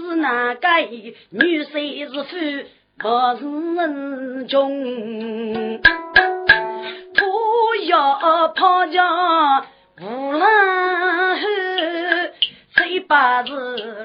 [0.00, 0.68] 是哪个？
[1.30, 2.34] 女婿是富，
[2.98, 3.42] 不是
[3.76, 5.80] 人穷。
[7.88, 9.64] 要抛家
[10.00, 10.40] 无浪
[11.36, 11.42] 后，
[12.76, 13.50] 谁把是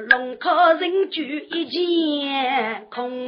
[0.09, 3.27] 龙口人居一间空？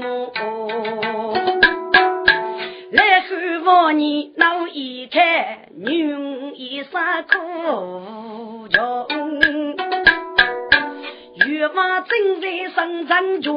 [2.92, 3.28] 来后
[3.66, 9.08] 望你脑一开，女一三苦穷，
[11.58, 13.52] 月娃正在生长脚，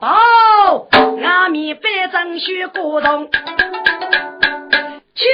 [0.00, 0.88] 包
[1.22, 3.38] 阿弥白张雪果冻，七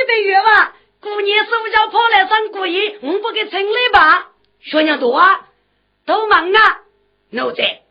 [0.09, 0.72] 百月娃。
[1.00, 4.26] 过年手脚跑来上过夜，我不给城里吧？
[4.60, 5.43] 学娘多啊，
[6.04, 6.78] 都忙啊！
[7.31, 7.82] 奴才，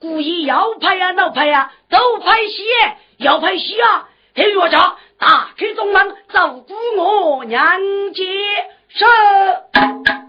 [0.00, 2.62] 故意要拍呀，闹拍呀，都拍戏，
[3.18, 4.08] 要拍戏啊！
[4.36, 7.80] 黑月长，打开中门，照顾我娘
[8.12, 8.22] 家
[8.88, 10.23] 事。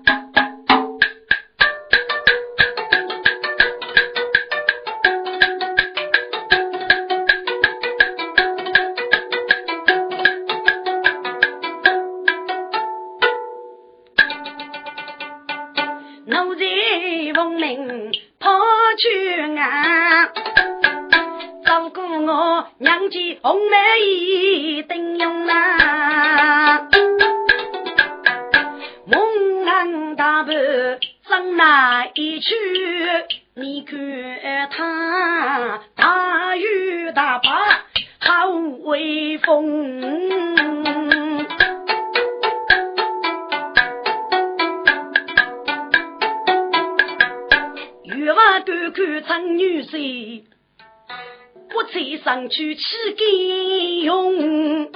[52.56, 52.84] 去起
[53.18, 54.90] 根用，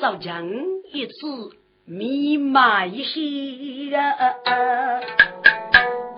[0.00, 0.48] 早将
[0.90, 1.12] 一次
[1.84, 4.32] 密码一些啊！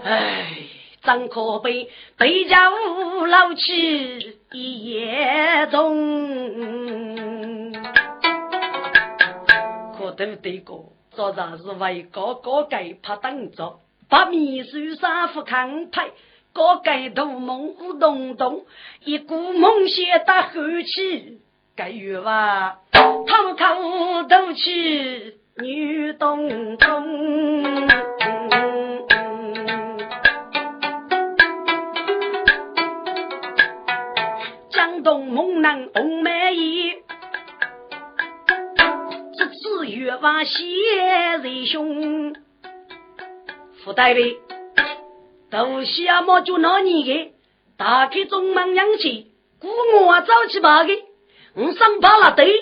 [0.04, 0.56] 哎，
[1.02, 7.72] 张可悲，悲家无老去一夜中，
[9.98, 16.12] 可都得过，早上是为哥哥给怕等着，把秘书三副扛牌。
[16.54, 18.65] 高盖头梦乌咚咚，
[19.04, 20.53] 一股梦想打后
[20.87, 21.41] 气，
[21.75, 27.88] 该月娃堂口都去女东东，
[34.70, 36.93] 江东猛男红梅衣，
[39.37, 40.62] 这次月娃写
[41.43, 42.32] 人凶，
[43.82, 44.12] 副代
[45.54, 45.64] 理。
[45.64, 47.32] 都下么就那年的，
[47.76, 49.28] 打开中门阳气，
[49.60, 49.68] 鼓
[50.04, 50.92] 我早起八个，
[51.54, 52.52] 我上班了对，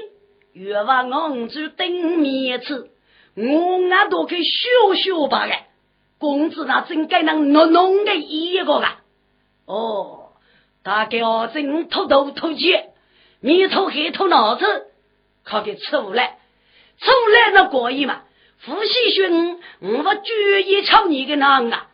[0.53, 2.91] 月娃我住顶面子，
[3.35, 5.55] 我俺都去学学吧个，
[6.19, 8.87] 工资那真该能弄弄的一个个，
[9.65, 10.33] 哦，
[10.83, 12.91] 大概我真偷头偷钱，
[13.41, 14.67] 面头黑头脑子，
[15.45, 16.39] 靠给出来，
[17.01, 18.21] 出来那过瘾嘛，
[18.59, 21.87] 夫妻兄，我绝意瞧你个男啊！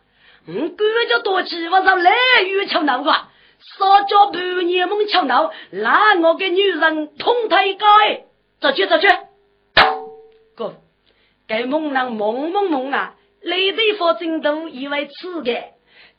[0.47, 2.11] 我哥就多起，我上来
[2.43, 8.21] 雨敲闹个，少叫半年梦敲闹，那我个女人痛他一个哎，
[8.59, 9.07] 走去走去，
[10.55, 10.75] 哥，
[11.47, 15.53] 该梦人梦梦梦啊，累得发真都以为吃的，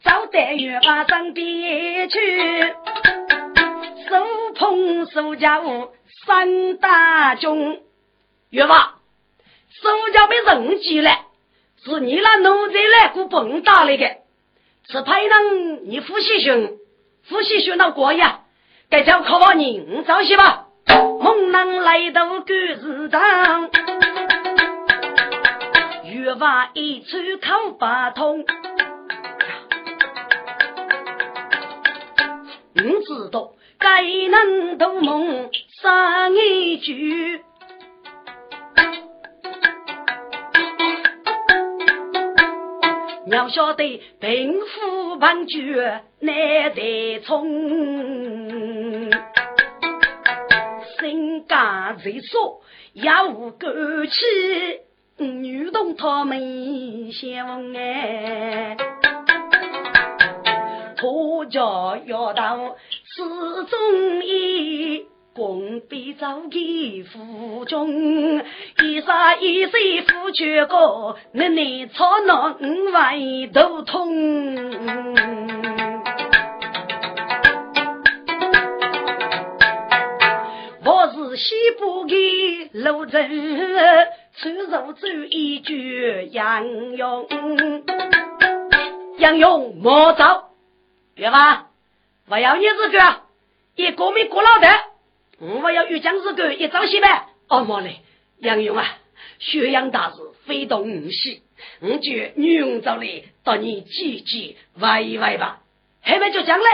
[0.05, 2.61] 早带月把上边去，
[4.09, 5.91] 手捧手家务
[6.27, 7.83] 三大军，
[8.51, 8.95] 月娃，
[9.83, 11.11] 手家被人挤了。
[11.83, 14.07] 是你那奴才来过蹦打来的，
[14.89, 16.77] 是派人你夫妻兄，
[17.23, 18.41] 夫妻兄那过呀，
[18.91, 20.67] 该叫靠把人早些吧。
[21.21, 23.71] 猛男来到狗市场，
[26.05, 28.45] 月娃一出口八通，
[32.75, 35.49] 你知道该能同梦
[35.81, 37.40] 三一句。
[43.31, 44.67] 要晓得贫富
[45.11, 47.49] 夫旁绝难得冲，
[50.99, 52.59] 身家最少
[52.93, 53.69] 也无够
[54.07, 58.77] 气，女动他们相爱，
[60.97, 61.61] 托家
[62.07, 63.23] 要到始
[63.69, 65.07] 终意。
[65.33, 68.43] 共比早给府中，
[68.83, 69.73] 一三一四
[70.03, 73.15] 夫全个，你你操那五万
[73.53, 74.11] 都通。
[80.85, 86.67] 我是西部的路人，出入走一句杨
[86.97, 87.29] 勇，
[89.19, 90.25] 杨勇莫走，
[91.15, 91.69] 别吧，
[92.29, 93.17] 我要你这个
[93.77, 94.90] 一个没过脑袋。
[95.41, 97.27] 我要与将士哥一朝西呗。
[97.49, 98.03] 哦莫嘞，
[98.39, 98.87] 杨勇啊，
[99.39, 101.43] 宣扬大事非同无喜，
[101.81, 105.61] 我觉女佣走来，到你姐姐玩一玩吧。
[106.03, 106.65] 后面就讲嘞，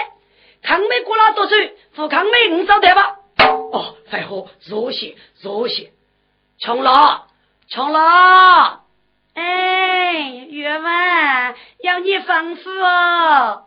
[0.62, 3.18] 康美过了多岁，扶康美五招台吧。
[3.38, 5.92] 哦，废话，多谢多谢。
[6.58, 7.28] 穷了，
[7.68, 8.80] 穷了。
[9.34, 13.64] 哎，月文，要你吩咐哦，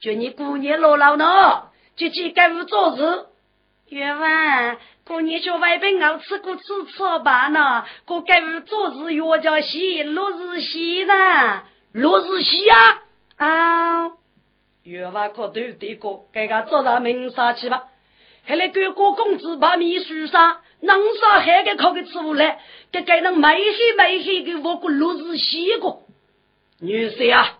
[0.00, 3.26] 叫你姑娘老老呢，姐姐该不做事。
[3.90, 13.02] 月娃，过年叫外边熬吃过吃吃吧呢，过该屋做事月叫喜，落日喜呢，落日喜呀
[13.36, 14.12] 啊！
[14.84, 17.88] 月娃可对对过，该个做上名杀去吧。
[18.46, 22.60] 后来哥哥公子把秘书上，能上还给考个出来，
[22.92, 26.02] 给该能没黑没黑给我个落日喜过。
[26.78, 27.58] 女婿啊，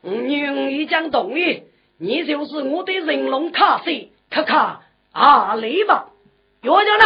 [0.00, 1.64] 女已将同意，
[1.98, 4.80] 你就是我的人龙卡西，看看。
[5.18, 6.10] 啊雷吧，
[6.62, 7.04] 要讲呢，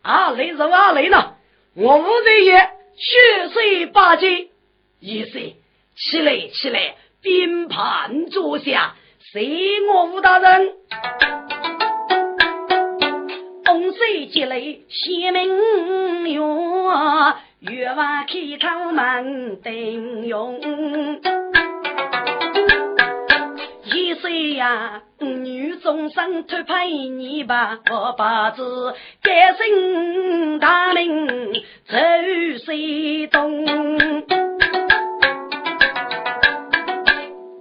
[0.00, 1.34] 啊雷是啊雷呢，
[1.74, 2.54] 我五岁爷
[2.96, 4.48] 血水八斤，
[5.00, 5.56] 一岁
[5.94, 8.94] 起来起来，并盘坐下，
[9.32, 10.72] 随我吴大人，
[13.66, 16.90] 风水积累显明勇，
[17.60, 18.34] 月娃开
[18.66, 21.20] 口门灯用。
[23.84, 31.54] 一岁呀，女终生托配你吧，我八字改姓大名
[31.86, 31.96] 走
[32.64, 33.64] 西东。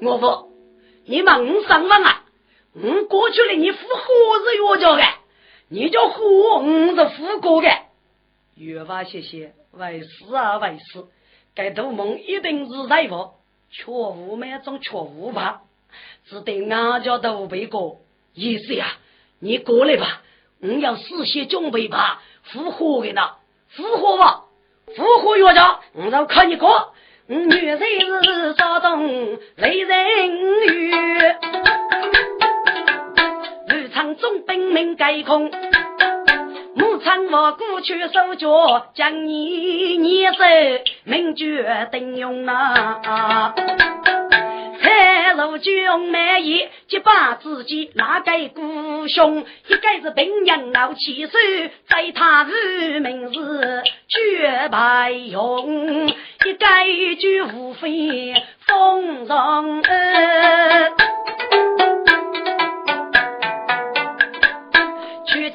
[0.02, 0.50] 我说，
[1.06, 2.24] 你忙上了啊？
[2.74, 4.04] 我过去了，你富何
[4.50, 5.04] 是药家的？
[5.70, 7.68] 你叫富，我是富过的。
[8.56, 11.06] 越发谢谢，为师啊为师，
[11.56, 13.36] 该做梦一定是在我，
[13.70, 15.62] 却无那种却无吧。
[16.28, 18.02] 只得俺家都背过，
[18.34, 18.88] 意思呀，
[19.40, 20.22] 你过来吧，
[20.62, 23.22] 我要事先准备吧，复活的呢，
[23.70, 24.44] 复活吧，
[24.96, 26.94] 复活药家，我要看你过，
[27.28, 30.92] 女人是骚动雷人语，
[33.68, 35.52] 日常中兵名盖空，
[36.76, 40.38] 牧场我过去手脚，将你捏走
[41.04, 43.54] 名绝顶用啊。
[44.82, 56.66] 太如君满意，结把自己拿给故兄，一个是平阳老七岁，在他日名是绝白勇，一个
[57.16, 58.34] 就无非
[58.66, 61.11] 风霜恩。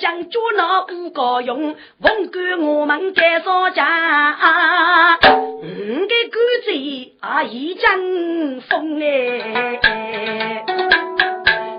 [0.07, 5.19] 将捉拿五个用，奉管我们该上家。
[5.19, 5.27] 五
[5.59, 10.65] 个官贼啊，一阵风哎。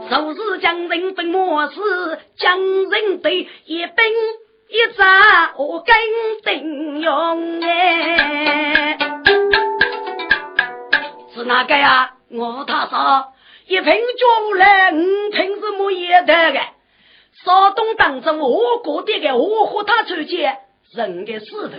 [0.10, 1.80] 若是将人分末世，
[2.36, 4.06] 将人对一兵
[4.68, 5.96] 一战，我跟
[6.44, 8.98] 定用哎。
[11.34, 12.16] 是哪个呀？
[12.30, 13.28] 我他说
[13.68, 16.60] 一瓶酒来，五瓶是木叶的个。
[17.46, 20.58] 山东当中，我国的个我和他出见
[20.94, 21.77] 人的石头，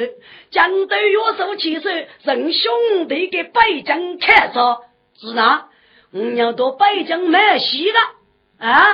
[0.50, 1.88] 江都约手起手，
[2.22, 4.82] 人兄弟的北疆看着，
[5.20, 5.68] 是哪？
[6.10, 7.98] 我要到北疆买戏了
[8.58, 8.86] 啊！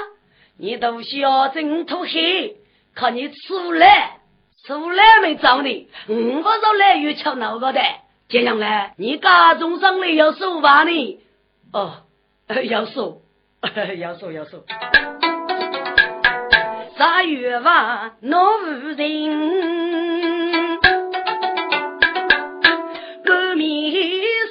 [0.59, 2.57] 你都需要挣土黑，
[2.95, 4.21] 看你出来
[4.65, 7.81] 出来没找你，我不是来月瞧那个的，
[8.29, 8.91] 这样呢？
[8.97, 11.21] 你家中上来要收吧你？
[11.73, 12.05] 哦，
[12.69, 13.23] 要 收，
[13.99, 14.65] 要收，要 收。
[16.97, 19.31] 十月娃闹无人，
[23.25, 23.93] 满面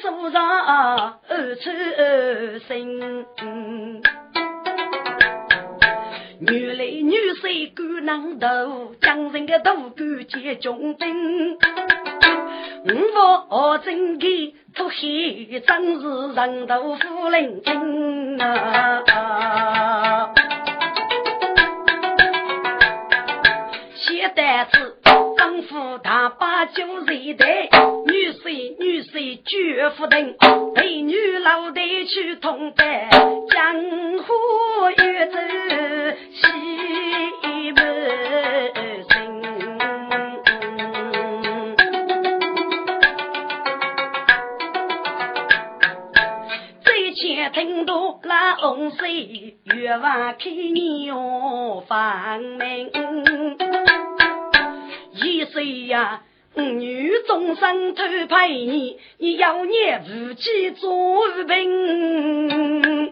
[0.02, 1.14] 树上二
[1.56, 3.26] 出二生。
[6.40, 11.58] 女来女婿赶难斗，江人的大官接中兵。
[13.50, 19.04] 我真给出黑，真是人头夫人精啊！
[26.74, 27.70] 他把酒热待，
[28.06, 30.36] 女婿女婿绝不等，
[30.76, 33.10] 陪女老得去同班，
[33.50, 33.76] 江
[34.20, 34.34] 湖
[34.98, 35.38] 越走
[36.34, 37.84] 西门。
[47.54, 52.92] 听到那红水月娃开牛房门，
[55.14, 56.24] 一岁呀，
[56.56, 63.12] 女终生偷拍你，你要念夫妻做兵。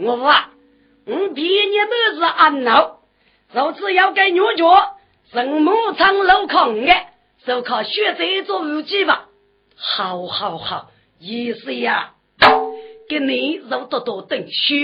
[0.00, 0.50] 我话，
[1.06, 2.96] 我毕业都是安老，
[3.54, 4.96] 就只要给女角，
[5.30, 6.92] 人母长楼空的，
[7.46, 9.28] 就靠学这做武器吧。
[9.76, 12.14] 好好好，意思呀，
[13.08, 14.74] 给你肉多多等书，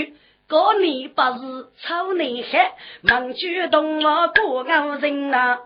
[0.51, 2.59] 过年不是丑年黑，
[3.03, 5.59] 忙举动我过高人呐。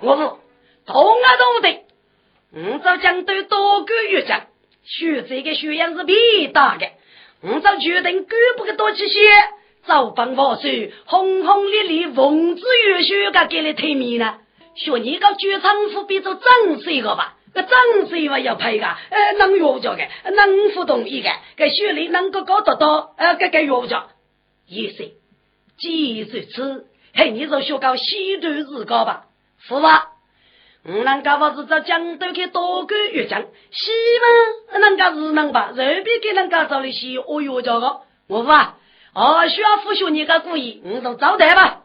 [0.00, 0.40] 我说
[0.86, 4.46] 同啊同的，我早讲对多个月讲，
[4.84, 6.86] 学这个学样是必大的，
[7.42, 9.18] 我早决定赶不个多去些，
[9.84, 14.38] 早帮我说轰轰烈烈，文字越学个给你推面呢，
[14.76, 17.35] 学你个剧场副比做正式个吧。
[17.56, 24.08] 个长辈话要配个，呃，能约着的，能互动一个，个学历能够搞得到，呃，个个约着。
[24.66, 25.12] 也是，
[25.78, 29.24] 既如此，嘿，你就学搞西段日高吧，
[29.66, 30.08] 是吧？
[30.84, 33.92] 我能搞我是在江都去多个月讲，希
[34.72, 38.76] 望能够是能吧，随便给人家找的些我约着个，我话，
[39.14, 41.82] 哦，需要复学你个故意，我就招待吧。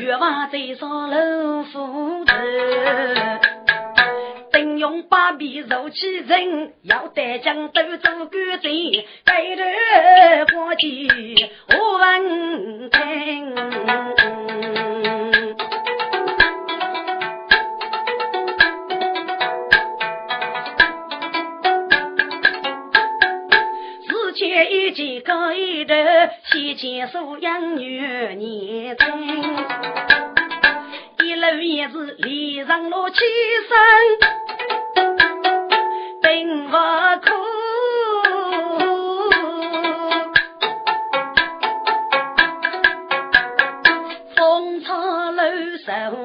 [0.00, 3.43] 月娃在上楼扶着。
[5.08, 11.08] 把臂揉起人，要带将都做官贼，背头过去
[11.68, 13.54] 我问听。
[24.06, 25.94] 四千一斤高一头，
[26.50, 28.00] 西千素养女
[28.36, 29.06] 年轻，
[31.24, 34.43] 一路也是礼上落七身。
[36.44, 36.76] 心不
[37.22, 37.30] 苦，
[44.36, 45.42] 风餐露
[45.78, 46.23] 宿，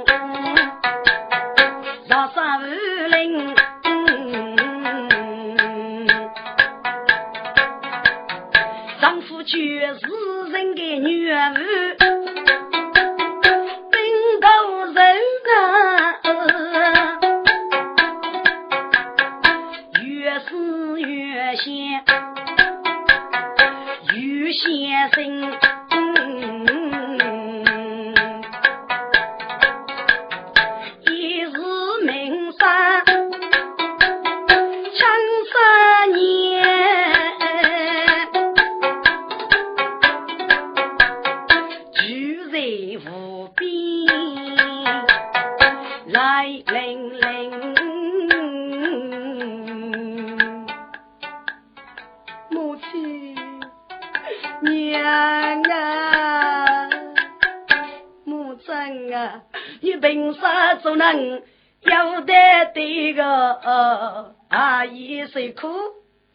[63.49, 65.67] 这个阿姨谁苦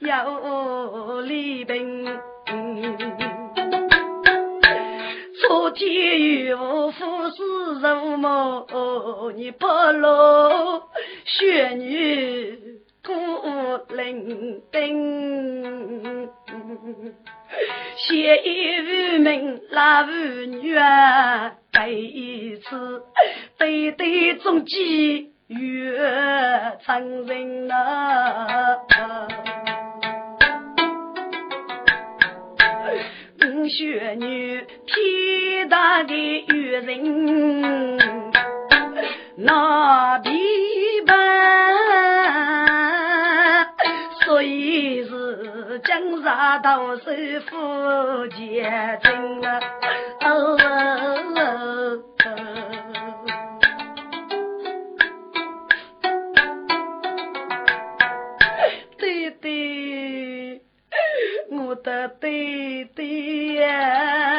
[0.01, 2.05] 有离病，
[5.41, 7.45] 初天与我夫是
[7.81, 8.67] 如梦，
[9.37, 10.89] 你不落
[11.25, 12.59] 雪女
[13.05, 13.13] 孤
[13.95, 16.29] 零丁，
[17.97, 20.11] 写一无名拉无
[20.47, 23.05] 女啊，第一次
[23.57, 25.31] 对对中计。
[25.49, 25.99] 月
[26.87, 27.77] 长人呐，
[33.43, 37.99] 五雪女天大的月人，
[39.37, 40.31] 那比
[41.07, 41.15] 般，
[44.25, 47.03] 所以是江山到首
[47.51, 48.63] 富结
[49.03, 49.61] 真啊。
[50.21, 51.14] 的
[62.09, 64.34] 对对呀，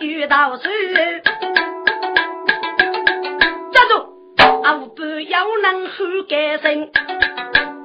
[0.00, 0.62] 遇到手，
[3.72, 4.62] 站住！
[4.62, 5.92] 阿五不要能后
[6.28, 6.90] 改生。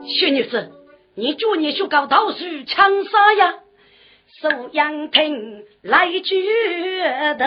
[0.05, 0.71] 薛女士，
[1.15, 3.55] 你叫你去搞道士抢啥呀？
[4.41, 6.47] 收阳亭来举
[7.37, 7.45] 头，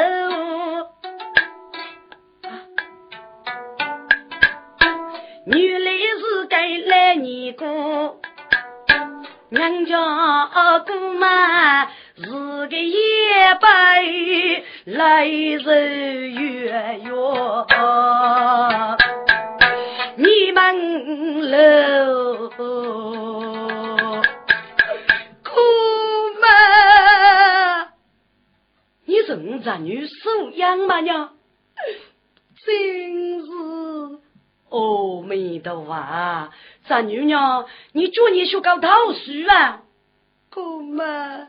[5.46, 8.20] 女来是该来你过，
[9.50, 11.88] 娘家姑妈。
[12.68, 14.02] 个夜白
[14.84, 17.10] 来日月月，
[20.16, 22.50] 你们喽，
[25.44, 25.50] 姑
[26.40, 27.92] 妈，
[29.04, 31.00] 你是我侄女收养吗？
[31.00, 31.34] 娘，
[32.64, 33.46] 真是
[34.70, 36.50] 阿弥陀佛，
[36.88, 39.82] 侄女娘，你叫你去搞桃树啊，
[40.50, 41.48] 姑妈。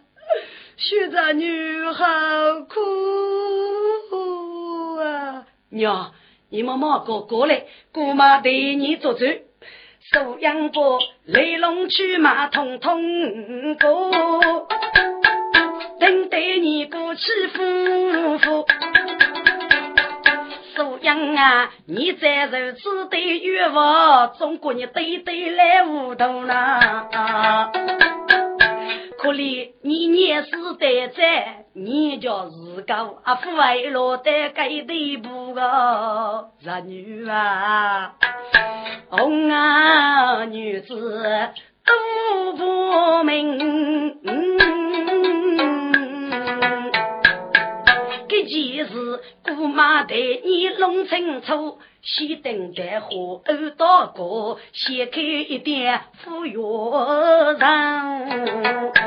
[0.77, 2.05] 学着女好
[2.69, 2.79] 苦
[5.01, 5.43] 啊！
[5.71, 6.11] 娘，
[6.51, 9.25] 你们马哥过来，姑妈对你做主。
[10.13, 14.67] 收养过雷龙去马通通过，
[15.99, 18.67] 等待你过去夫妇。
[20.75, 27.71] 收养啊，你在如此的愿望，中国你对对来糊涂了。
[29.27, 38.13] 屋里你年事待在，你叫自个阿父为落得该地步个儿女啊，
[39.09, 41.49] 红啊女子
[41.85, 44.17] 都不明，
[48.29, 51.79] 这件事姑妈带你弄清楚。
[52.03, 59.06] 先等待火耳朵过，先开一点副药上。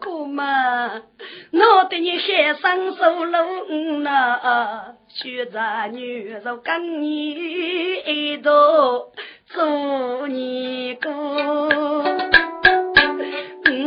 [0.00, 1.02] 姑妈，
[1.52, 7.30] 我对你海上收拢呐，学着女人跟你
[8.06, 8.52] 一道
[9.48, 11.68] 做你哥。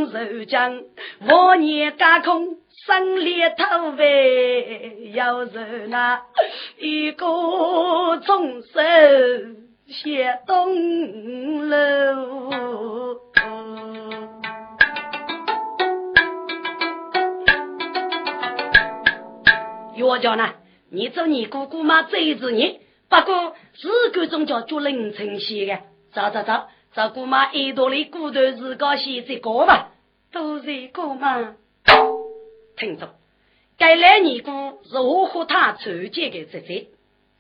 [0.09, 0.83] 受将
[1.27, 6.21] 万年架空，生里头为要受那
[6.77, 7.25] 一个
[8.25, 8.69] 重手
[9.87, 13.19] 写东楼。
[19.97, 20.53] 岳家呢？
[20.89, 22.03] 你做你姑姑嘛？
[22.03, 25.79] 这一年，不过是个中叫做凌晨写的。
[26.13, 29.89] 走走走，找姑妈耳朵里骨头自个写这个吧。
[30.31, 31.55] 都是哥嘛，
[32.77, 33.15] 听着，
[33.77, 34.51] 该来尼姑
[34.87, 36.87] 是我和他筹建的姐姐，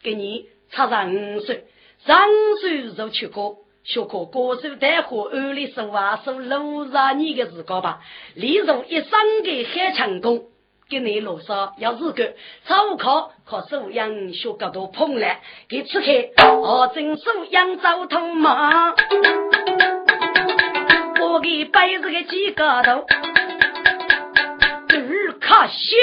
[0.01, 1.65] 给你差上五岁，
[2.05, 2.27] 上
[2.59, 8.01] 岁就去过，学过歌手带货二里手啊手六十年的时光吧，
[8.33, 9.11] 例如一生
[9.43, 10.45] 的海强工，
[10.89, 12.33] 给你路上要是个
[12.65, 18.95] 早考考收养学个多碰来，给吃开，我真收养早头嘛。
[21.19, 23.05] 我给摆这个几个头，
[25.47, 25.95] 二卡西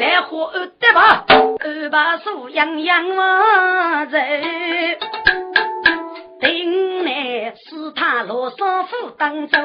[0.00, 1.26] 在火二对吧？
[1.28, 4.98] 二把手样样嘛在，
[6.40, 9.58] 顶来是他罗少妇当走，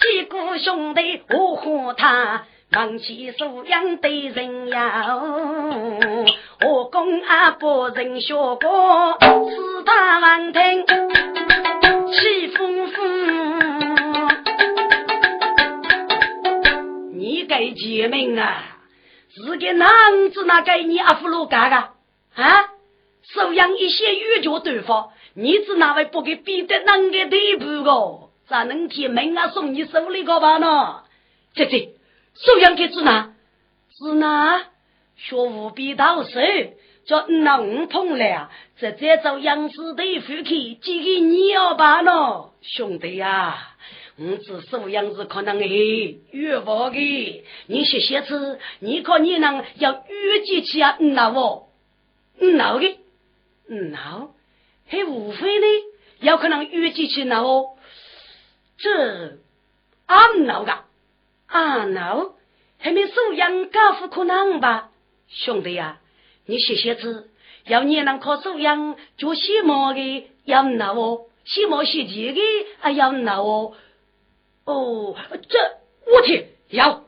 [0.00, 5.18] 几个兄弟我和他忙起手养对人呀，
[6.64, 10.86] 我公阿伯人学过，是他王听
[12.12, 12.77] 气风风。
[17.58, 18.78] 你给解命啊！
[19.34, 21.94] 是个男子那给你阿夫罗嘎嘎
[22.34, 22.68] 啊？
[23.34, 28.30] 收养一些玉脚对方，你只哪位不给逼得那个地步个？
[28.48, 31.02] 咋能替门啊送你手里个吧呢？
[31.54, 31.90] 姐姐，
[32.34, 33.34] 收养给子哪？
[33.90, 34.64] 子哪？
[35.16, 36.30] 学无比到手，
[37.06, 42.50] 叫那五碰了，直接找杨子的夫去，寄给你要吧呢？
[42.62, 43.58] 兄弟呀！
[44.20, 50.96] 我只收养是可能诶，越不的，你写写字，你可你能要预计起啊？
[50.98, 51.68] 那我，
[52.40, 52.98] 那的，
[53.68, 54.28] 那
[54.88, 55.66] 还无非呢，
[56.18, 57.76] 有可能预计起那哦。
[58.76, 59.38] 这
[60.06, 60.72] 俺闹个，
[61.46, 62.34] 俺闹
[62.78, 64.90] 还没收养高富可能吧？
[65.28, 66.00] 兄弟呀，
[66.44, 67.30] 你写写字，
[67.66, 72.40] 要你能靠收养做西毛的要闹哦，写毛写字的
[72.80, 73.74] 啊要闹哦。
[74.68, 75.16] 哦，
[75.48, 75.58] 这
[76.12, 77.02] 我天，要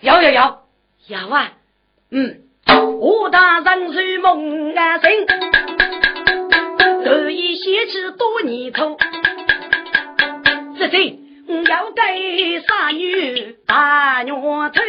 [0.00, 0.64] 要要要
[1.06, 1.52] 要啊！
[2.10, 2.40] 嗯，
[2.98, 5.08] 武大人如梦啊醒，
[7.04, 8.96] 得意写起多年头。
[10.76, 11.16] 这这
[11.68, 14.40] 要给杀女大娘
[14.72, 14.82] 头，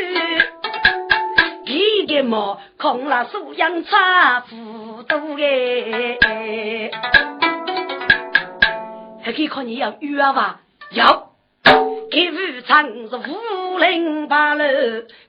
[1.66, 6.90] 一个毛空了素养差不多哎，
[9.22, 10.62] 还可以靠你要约吧？
[10.90, 11.25] 要。
[12.16, 14.64] 一副长是五零八楼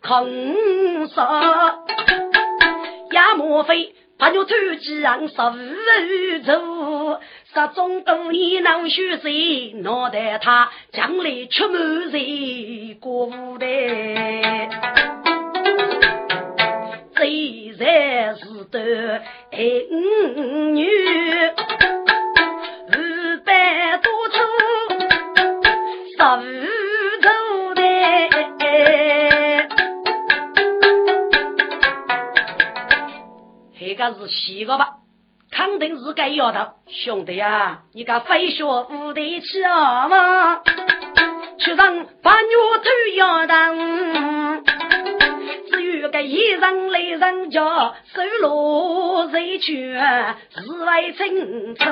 [0.07, 1.75] 空杀，
[3.11, 7.21] 也莫非把牛头鸡让十五走，
[7.53, 13.67] 杀中多年能修谁脑袋他将来出门谁过五代，
[17.17, 19.59] 最才是的爱
[20.73, 20.87] 女。
[34.15, 34.97] 是七个吧，
[35.51, 36.75] 肯定是该要的。
[36.89, 40.63] 兄弟呀，你个飞学无得起吗？
[41.59, 42.85] 去上把牛头
[43.17, 44.65] 要当，
[45.71, 51.85] 至于个一人来人家收罗谁去，是为清楚。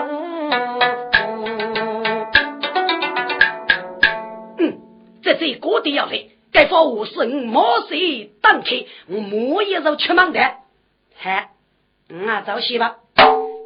[4.58, 4.78] 嗯，
[5.22, 10.40] 这这过的要来，该发我是毛谁当开，我莫一手出门的，
[11.16, 11.53] 嗨。
[12.16, 12.94] 嗯啊，走西吧，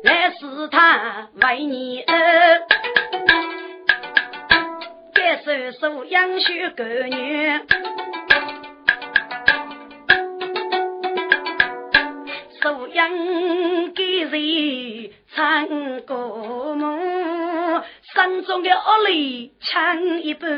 [0.05, 2.63] 来试探为你儿，
[5.13, 7.61] 该收收养许个女，
[12.63, 13.11] 收养
[13.93, 17.85] 给谁唱歌梦，
[18.15, 20.49] 山中的恶里抢一半，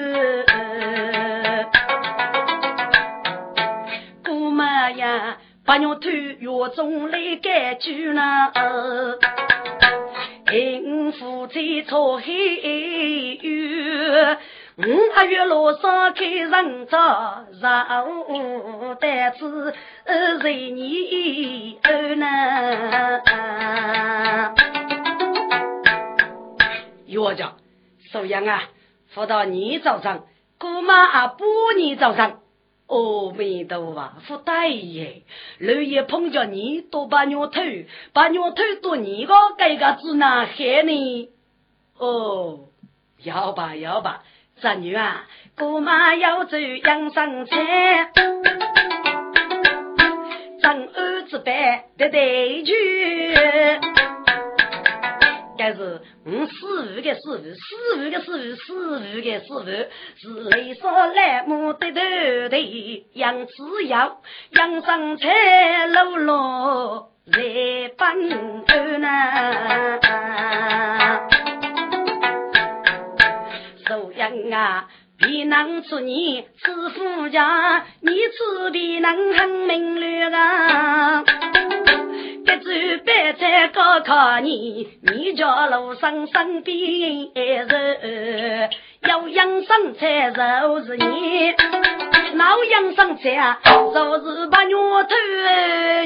[4.25, 5.39] 姑妈呀。
[5.71, 8.23] 把牛头月中来改句呢，
[10.49, 14.37] 幸福在草海月，
[14.79, 14.83] 五
[15.15, 19.73] 二月路上开人早，上午单子
[20.41, 22.27] 随你二呢。
[27.07, 27.53] 岳家，
[28.11, 28.65] 苏阳啊，
[29.15, 30.25] 扶到你早上，
[30.59, 31.45] 姑妈啊，不
[31.77, 32.41] 你早上。
[32.91, 35.23] 阿弥陀佛，福大爷，
[35.59, 37.61] 老爷碰着你多把鸟头，
[38.13, 41.31] 把鸟头多你个这个子哪害呢？
[41.99, 42.61] 哦，
[43.23, 44.25] 要吧要吧，
[44.61, 45.25] 侄女啊，
[45.57, 48.11] 姑妈要走养生菜，
[50.61, 54.10] 张儿子办的对句。
[55.63, 57.61] 但是我师傅的师傅，师
[57.99, 58.33] 傅的师傅，
[58.65, 59.61] 师傅的师傅
[60.17, 62.01] 是雷少来木的头
[62.49, 62.57] 头，
[63.13, 69.07] 杨子瑶，杨生菜露露在帮头呢。
[73.87, 81.23] 寿阳啊，别能吃你吃富家，你吃别能很明了啊。
[82.51, 82.71] 一走
[83.07, 88.71] 白菜高考你，你叫路上身边人，
[89.03, 91.53] 要养生菜就是你，
[92.35, 95.09] 老养生菜啊，就是把牛头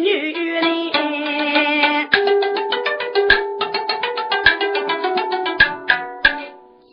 [0.01, 0.65] 女人。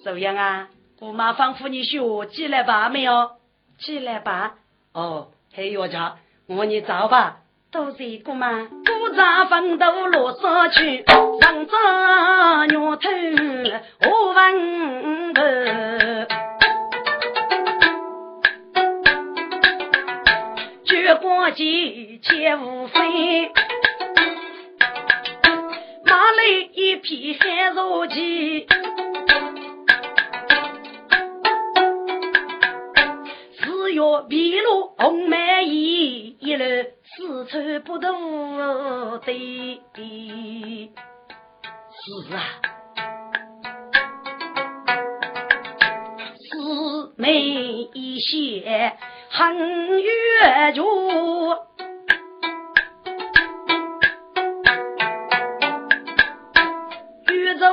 [0.05, 0.69] 怎样啊？
[0.97, 3.31] 姑妈吩咐你学起来吧没有？
[3.79, 4.53] 起来吧。
[4.93, 6.15] 哦，黑药家，
[6.47, 7.39] 我你走吧。
[7.71, 8.67] 都是姑妈。
[9.15, 13.09] 扎风头落沙去，上扎牛头
[14.09, 15.41] 我问头，
[20.85, 23.51] 绝月光节皆无非。
[26.05, 28.65] 马来一匹黑如鸡。
[33.57, 36.63] 只要披露红梅衣，一路
[37.13, 38.07] 四川不渡
[39.19, 39.81] 的。
[41.93, 42.39] 是啊，
[46.37, 47.33] 四妹
[47.93, 48.93] 一些
[49.29, 50.85] 寒月竹，
[57.27, 57.65] 宇宙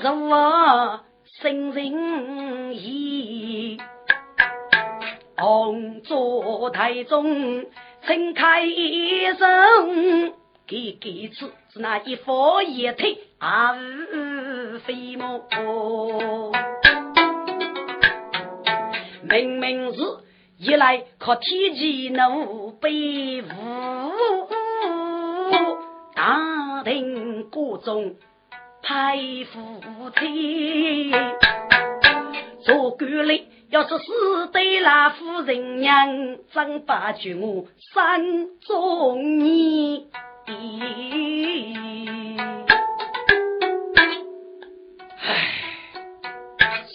[0.00, 1.02] 如啊，
[1.40, 3.80] 生人意。
[5.36, 7.66] 红烛台中，
[8.06, 10.34] 盛开一生，
[10.66, 15.40] 给给此是那一佛一腿啊无飞毛。
[19.22, 20.00] 明明是
[20.58, 23.46] 一来靠天机怒被误，
[26.14, 28.16] 大庭国中
[28.82, 29.16] 派
[29.50, 31.10] 夫妻，
[32.60, 33.44] 做官吏。
[33.74, 40.06] 要是死对那夫人娘，怎把救我三中年？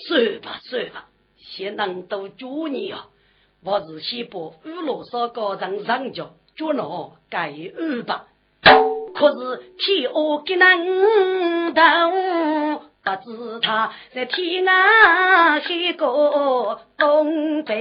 [0.08, 3.08] 算吧算吧，先能都救你啊！
[3.62, 4.54] 我是先把五
[4.86, 8.28] 罗山高上上脚，就那该安吧。
[8.62, 12.89] 可是天恶给难当。
[13.18, 14.72] 不知他在天涯
[15.62, 17.76] 海角东奔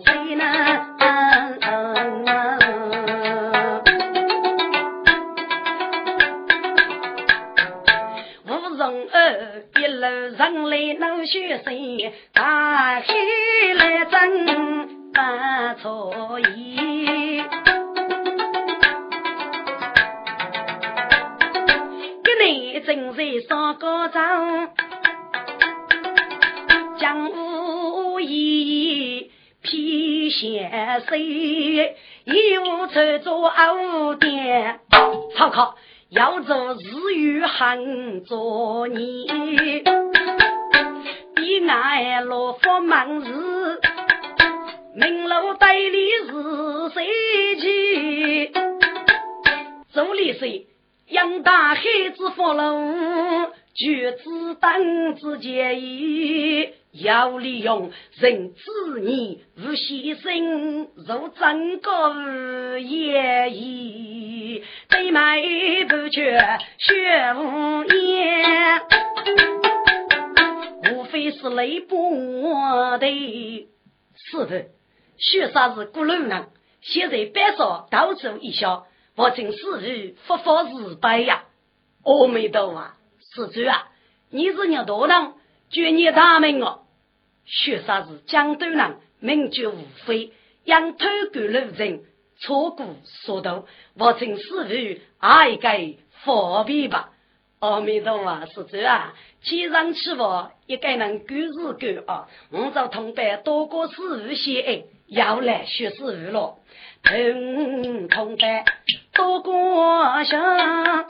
[0.00, 0.84] 西南，
[8.46, 11.74] 无人儿一路上来闹血声，
[12.32, 13.04] 大海
[13.76, 17.42] 来争把错意，
[22.84, 24.70] 正在上高场。
[30.30, 30.70] 先
[31.06, 34.80] 生，一无车做二店，
[35.36, 35.76] 参考
[36.10, 39.26] 要做日语汉做你，
[41.34, 43.78] 彼岸落佛忙日，
[44.96, 47.06] 明楼代理是谁
[47.60, 48.52] 去？
[49.94, 50.66] 周立水
[51.14, 51.82] 杨大海
[52.16, 56.70] 子佛龙，举子当子结义。
[56.90, 65.40] 要利用人子女无牺牲，如整个也意，对卖
[65.88, 66.36] 不缺
[66.78, 68.80] 学无言，
[70.94, 73.68] 无非是雷波的。
[74.16, 74.64] 是的，
[75.16, 76.46] 学啥是古人人，
[76.80, 81.44] 现在班上到处一笑，我真是于佛法日白呀！
[82.02, 83.88] 阿弥陀佛，施主啊，
[84.30, 85.34] 你是鸟多人，
[85.70, 86.80] 绝你大名哦！
[87.44, 90.32] 学啥是江东人，名绝无非，
[90.64, 92.02] 养偷狗路人，
[92.40, 97.10] 错过速度，我请师傅爱给方便吧。
[97.60, 102.28] 阿弥陀佛，是这啊，天上起佛，一个人狗是狗啊。
[102.50, 106.56] 我找同伴多个师傅写爱，要来学师傅了。
[107.02, 108.64] 同同伴
[109.12, 109.52] 多个
[110.24, 111.04] 想，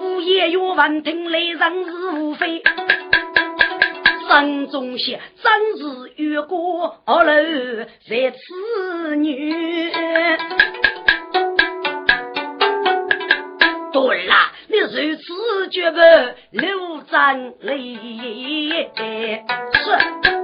[0.00, 2.62] 午夜月问听来人是无非。
[4.28, 9.90] 山中仙，真是越过二楼在此女。
[13.92, 15.98] 对啦，你如此绝不
[16.52, 17.96] 留 zan 泪。
[19.74, 20.43] 是。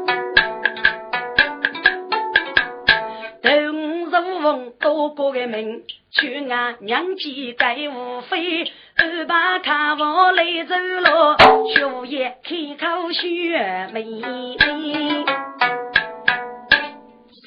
[4.78, 8.64] 多过个名，去俺娘家盖无非，
[8.96, 14.56] 二把卡房来走路，学业开口学妹妹。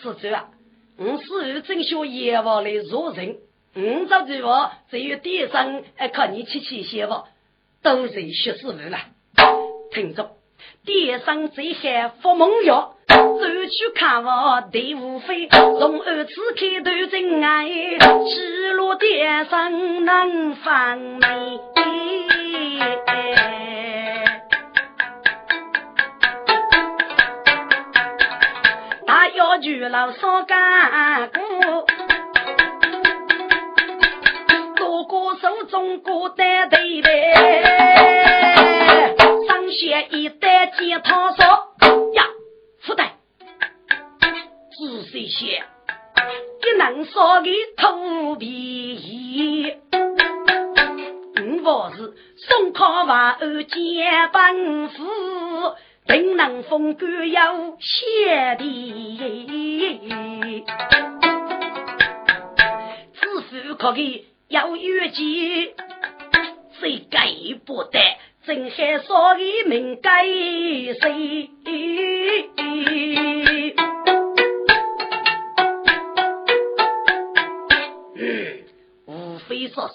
[0.01, 0.49] 是这啊，
[0.97, 3.38] 我是正学业务来做人，
[3.73, 7.23] 我这句话只有第三，还靠你去去写吧，
[7.82, 8.97] 都是学师傅了。
[9.91, 10.33] 听着，
[10.86, 12.96] 第三最害发梦药。
[13.08, 21.60] 走去看我队伍飞，从二次开头真爱，起落点上能放美。
[29.06, 31.86] 大要求老少干过，
[34.76, 37.34] 多个手中过单对对，
[39.73, 41.43] 上写一单接他说
[42.13, 42.23] 呀，
[42.81, 43.15] 副代。
[44.77, 45.63] 仔细些，
[46.62, 49.73] 一能说个土皮。
[51.63, 55.03] 我是宋康王二接本府，
[56.07, 60.63] 定能封官有谢的。
[63.13, 65.73] 知府可给要越级，
[66.79, 67.99] 谁给不得？
[68.45, 71.49] 正还说的命该谁？
[78.15, 78.63] 嗯，
[79.06, 79.93] 无非说是。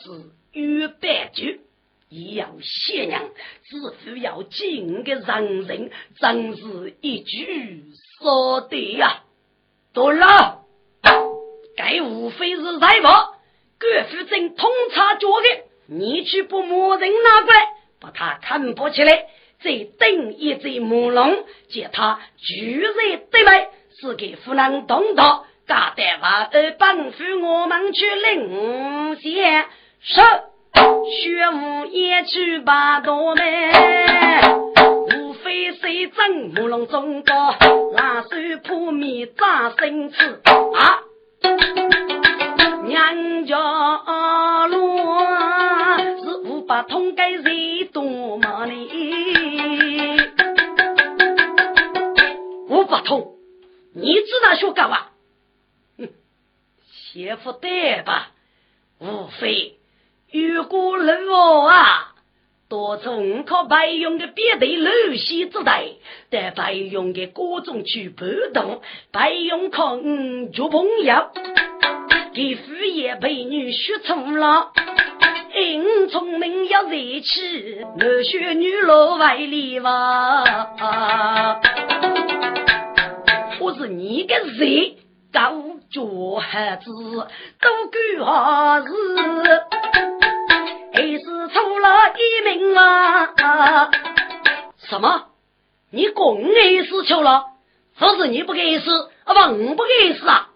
[0.53, 1.61] 与白局，
[2.09, 3.23] 也要谢娘，
[3.65, 7.85] 只服要敬个人人，真是一句
[8.19, 9.25] 说的呀！
[9.93, 10.63] 对了，
[11.77, 13.35] 该无非是财宝，
[13.79, 15.47] 各府正通查脚的，
[15.87, 17.67] 你去把木人拿过来，
[18.01, 19.27] 把他看不起来，
[19.63, 22.95] 再等一只木龙，借他巨人
[23.31, 29.67] 对白，是给夫人动刀，搞得娃儿帮扶我们去领先。
[30.01, 30.21] 是，
[31.11, 33.45] 学武也去把刀门，
[35.17, 37.57] 无非谁争木龙中高，
[37.97, 38.29] 拿手
[38.63, 41.03] 破面扎身子啊！
[42.85, 43.59] 娘家
[46.79, 48.73] 是五百通该谁多么呢？
[52.69, 53.35] 五百通，
[53.95, 55.07] 你知道学干嘛？
[55.99, 56.09] 哼，
[56.87, 58.31] 媳妇对吧？
[59.01, 59.77] 无非。
[60.31, 62.15] 如果路啊，
[62.69, 65.85] 多从靠白用的别的露西之代，
[66.31, 71.31] 但白用的各种去不动，白用靠五做朋友，
[72.35, 74.73] 给父爷陪女学错了，
[76.07, 76.91] 聪明要热
[77.21, 81.61] 气，我学女老外里哇，
[83.61, 84.95] 我是你个人
[85.33, 85.53] 高
[85.91, 88.95] 脚孩子，都管何事？
[90.95, 93.91] 还是出了一名啊！
[94.89, 95.27] 什么？
[95.91, 97.45] 你公爱死球了？
[97.99, 100.51] 不是你不给死，啊不，我不给死啊！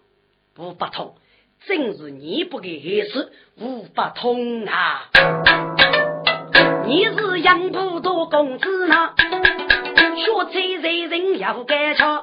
[0.59, 1.15] 五八通，
[1.67, 5.09] 正是你不给死，五八通啊！
[6.87, 9.11] 你是杨浦多公子呢？
[10.17, 12.23] 学才人人要改巧，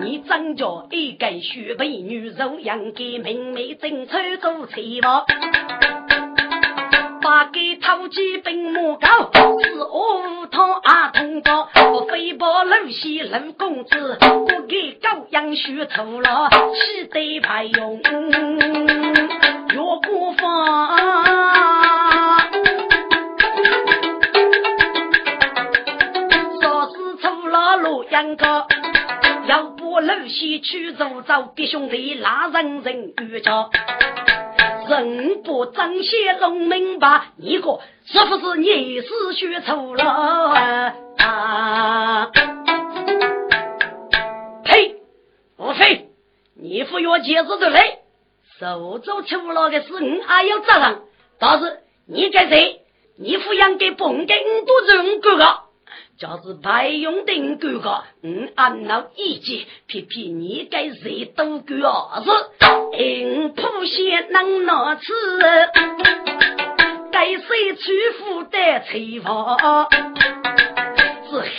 [0.00, 5.24] 你长着一根雪白女肉，养给妹妹争取做妻房。
[7.22, 9.30] 把给偷鸡并木高，
[9.62, 14.18] 是我汤阿通高，我飞报楼西楼公子，
[14.70, 20.96] 给高阳学错了，气得排用越不放。
[26.60, 28.68] 说是出了洛阳高，
[29.48, 33.70] 要不楼西去走走，给兄弟拉人人遇着。
[34.88, 42.30] 人不彰显龙明白，你个是不是你是学错了啊？
[45.70, 46.08] 无非
[46.56, 48.00] 你不要解释的来，
[48.58, 50.98] 手做错了的事，你还要责任。
[51.38, 52.80] 但是你该谁？
[53.16, 55.44] 你抚养给本给五多人哥哥。
[56.18, 62.30] 就是白用定哥哥，嗯，按照意见，偏偏你该谁都干儿子，
[62.98, 65.12] 因普贤能拿吃，
[67.12, 69.88] 该谁去负担财房？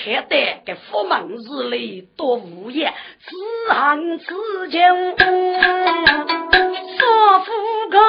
[0.04, 3.36] 看得个佛门子里多无业，自
[3.72, 4.34] 行自
[4.70, 4.80] 救，
[6.98, 7.52] 说富
[7.92, 8.00] 高。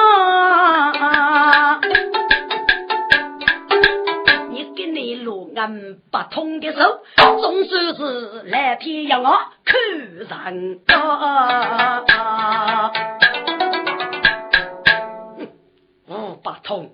[6.11, 9.29] 不通的手，总算是蓝天让我
[9.63, 10.27] 看人
[10.87, 12.03] 啊！
[16.09, 16.91] 五八通，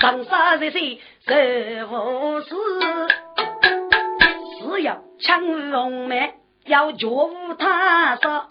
[0.00, 2.56] 上山在谁任务事，
[4.68, 6.30] 只要抢龙门，
[6.66, 8.46] 要绝无他说。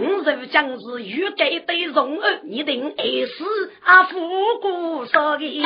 [0.00, 4.04] 如将是欲改对容儿，你定爱死啊！
[4.04, 4.18] 富
[4.60, 5.62] 姑说的，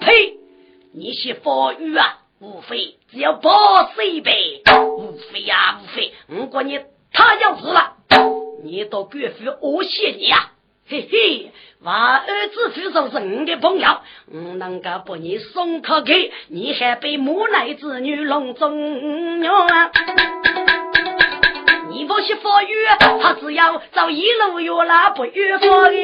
[0.00, 0.36] 呸！
[0.92, 4.62] 你些法语啊，无非只要报一杯，
[4.98, 6.12] 无非呀无非。
[6.26, 6.80] 如果你
[7.12, 7.92] 他要死了，
[8.64, 10.52] 你到官府恶谢你啊！
[10.88, 11.50] 嘿嘿，
[11.82, 13.88] 娃儿子父说是你的朋友，
[14.32, 19.90] 我能够把你送出去，你还被母奶子女笼中啊！
[21.90, 22.72] 你不是法语，
[23.20, 25.96] 他只要走一路越拉不越过的。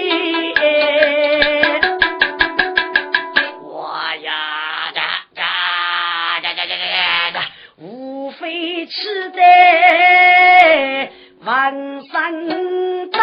[3.62, 5.00] 我呀，这
[5.36, 5.42] 这
[6.42, 6.84] 这这这这
[7.34, 7.40] 这，
[7.78, 11.12] 无非气是在
[11.44, 12.48] 万山
[13.12, 13.20] 走。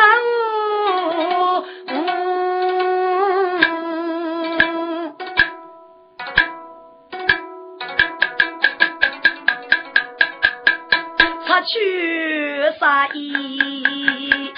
[11.72, 14.51] 去杀意，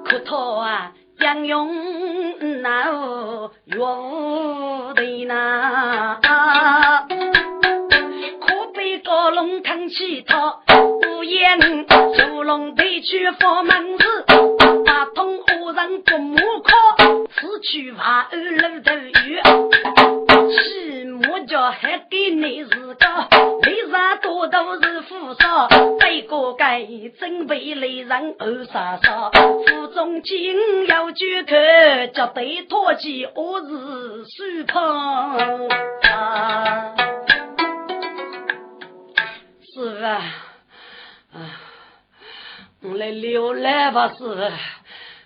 [0.04, 1.70] 可讨啊，杨勇
[2.62, 2.92] 那
[3.68, 6.20] 岳父的那，
[8.42, 10.58] 可被高龙扛起他。
[11.24, 11.86] 烟，
[12.44, 14.26] 龙退去佛门寺，
[14.86, 16.72] 打通恶人不木靠，
[17.34, 19.40] 此去话二路头雨，
[20.52, 23.06] 起木叫还给你自个，
[23.64, 25.68] 为啥多都是富少，
[26.00, 26.86] 这个该
[27.20, 31.52] 准备来人二杀杀，府中金要举口，
[32.14, 35.38] 绝对脱起我是苏胖
[36.12, 36.96] 啊，
[39.74, 40.22] 是啊。
[41.34, 41.40] 啊，
[42.84, 44.52] 我来留来吧是，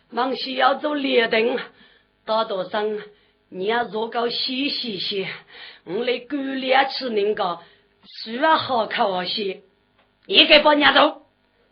[0.09, 1.57] 忙西要走列等，
[2.25, 2.99] 大多上
[3.47, 5.29] 你要做个细细些，
[5.85, 7.59] 我来管理吃那个，
[8.03, 9.61] 吃啊好口些，
[10.25, 11.21] 你给把伢走，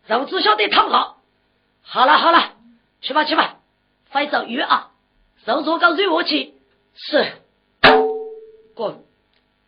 [0.06, 1.18] 肉只晓得烫好，
[1.82, 2.54] 好了好了，
[3.02, 3.60] 去吧去吧，
[4.10, 4.90] 快走鱼啊，
[5.44, 6.54] 肉做个肉我去，
[6.94, 7.30] 是，
[8.74, 9.04] 滚，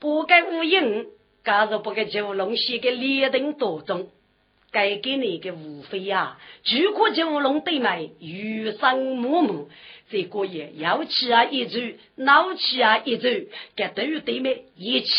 [0.00, 1.08] 不该无影，
[1.44, 4.08] 假如不该九龙西给列灯多中。
[4.76, 9.70] 该给你个无非呀，举国九龙对麦，余生默默。
[10.10, 11.78] 这个月要起啊一走，
[12.16, 13.26] 闹起啊一走，
[13.74, 15.14] 该都有对面一起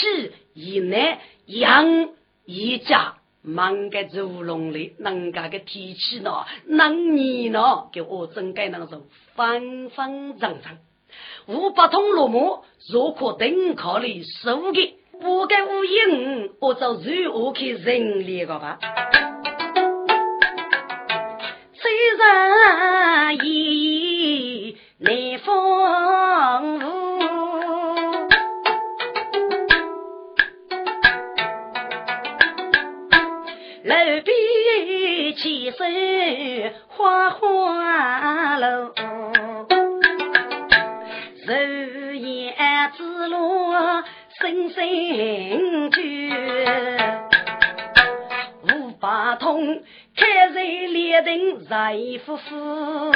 [0.53, 2.09] 一难养
[2.45, 10.77] 一家，忙个九龙里，能干个提起呢，能你呢，给我真该那种方方正正，
[11.47, 18.77] 五百通落幕，若可等考虑收的，不该无影，我就如何去认列个吧。
[22.15, 26.81] 人意难风舞，
[33.83, 33.93] 楼
[34.23, 38.93] 边起身花花楼，
[41.45, 42.55] 日夜
[42.95, 43.73] 之路
[44.39, 46.31] 深深去，
[48.63, 49.83] 五八通。
[50.17, 51.95] 开在列等在
[52.25, 53.13] 夫妇，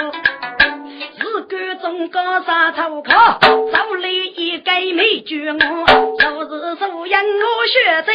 [1.18, 8.14] 是干中高山土靠，手里一个美酒我，就是素养我学在，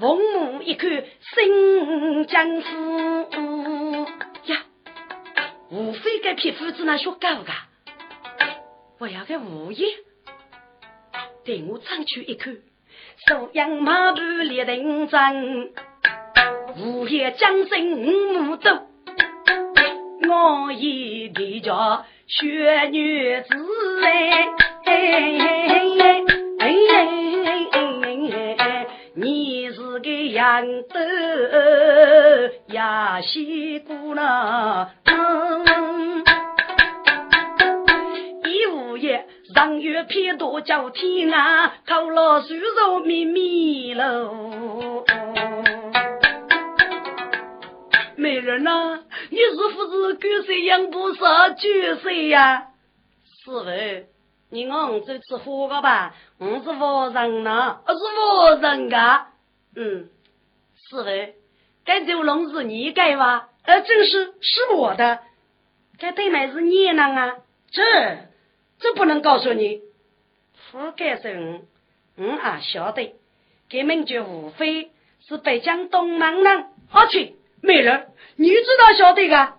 [0.00, 1.04] 父母一看
[1.34, 4.06] 新江湖
[4.46, 4.62] 呀，
[5.70, 7.52] 无非个皮夫子那学高个，
[8.98, 9.86] 我要个物业，
[11.44, 12.56] 对我上去一看，
[13.28, 15.74] 素养马步列等真。
[16.78, 18.70] 午夜将身五斗，
[20.28, 23.48] 我一个叫雪女子
[24.02, 24.48] 哎
[24.84, 25.68] 哎哎哎
[25.98, 26.22] 哎
[26.58, 26.64] 哎
[27.44, 27.76] 哎哎
[28.32, 30.98] 哎哎你是个杨豆
[32.74, 34.88] 呀西姑娘，
[38.44, 45.04] 一午夜上月偏多叫天啊，靠了树肉咪咪喽。
[48.22, 51.68] 美人呐，你是不是狗谁养不上酒
[52.02, 52.68] 谁呀？
[53.44, 54.04] 是的，
[54.50, 56.14] 你昂这吃火个吧？
[56.38, 59.26] 我是活人呐，我是活人噶。
[59.74, 60.08] 嗯，
[60.88, 61.34] 是的，
[61.84, 63.48] 该酒龙是你盖吧？
[63.64, 65.18] 呃，正是是我的。
[65.98, 67.36] 该对麦是你呢啊？
[67.70, 67.82] 这
[68.78, 69.82] 这不能告诉你。
[70.70, 71.28] 不该是
[72.16, 73.16] 我，我啊晓得。
[73.68, 74.90] 该名就无非
[75.26, 77.36] 是北疆东南人，好去。
[77.62, 79.54] 美人，你知道晓得个？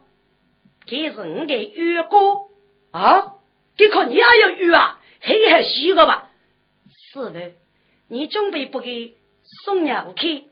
[0.85, 2.17] 这是我的玉哥
[2.91, 3.35] 啊！
[3.77, 4.99] 你看你也要玉啊？
[5.21, 6.29] 黑还稀个吧？
[7.13, 7.53] 是的，
[8.09, 9.15] 你准备不给
[9.63, 10.43] 送鸟去？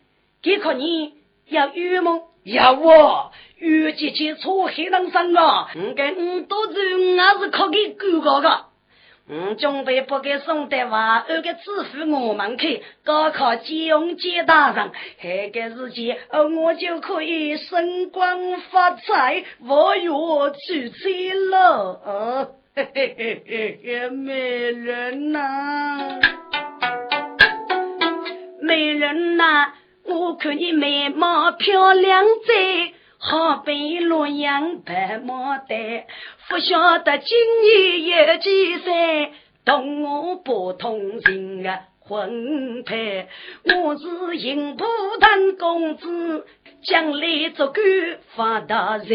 [0.42, 1.14] 给可你
[1.48, 2.22] 要玉吗？
[2.44, 5.70] 要我玉姐姐错黑人生啊！
[5.76, 6.74] 我跟五多子
[7.18, 8.66] 我是可给哥哥个。
[9.30, 14.92] 我准备不给送的话，二个支付我们去高考金融接大上，
[15.22, 16.16] 下个日期
[16.66, 22.52] 我就可以升官发财，我有去追了。
[22.76, 26.20] 嘿嘿嘿嘿嘿，美人呐，
[28.62, 29.74] 美人呐，
[30.06, 32.94] 我看你眉毛漂亮在，
[33.24, 36.06] 好比洛阳白牡丹，
[36.50, 39.32] 不晓得今年有几岁，
[39.64, 41.82] 同我不同情啊！
[42.00, 43.28] 婚配，
[43.64, 44.84] 我是银布
[45.20, 46.48] 堂公子，
[46.84, 47.84] 将来做官
[48.36, 49.06] 发大财，